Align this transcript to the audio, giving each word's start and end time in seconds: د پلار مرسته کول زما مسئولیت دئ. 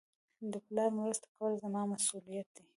د 0.51 0.53
پلار 0.65 0.89
مرسته 0.99 1.27
کول 1.37 1.51
زما 1.63 1.81
مسئولیت 1.91 2.47
دئ. 2.55 2.63